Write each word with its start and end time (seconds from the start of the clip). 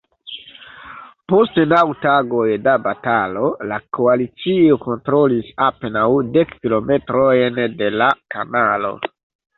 Post 1.33 1.59
naŭ 1.73 1.81
tagoj 2.05 2.45
da 2.69 2.73
batalo, 2.87 3.51
la 3.73 3.79
koalicio 3.99 4.79
kontrolis 4.89 5.53
apenaŭ 5.69 6.09
dek 6.39 6.57
kilometrojn 6.65 7.61
de 7.83 7.95
la 8.01 8.09
kanalo. 8.37 8.97